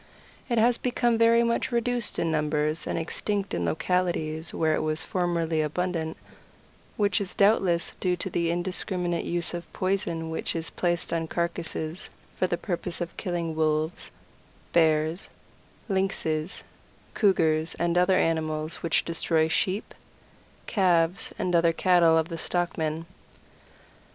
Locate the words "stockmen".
22.39-23.05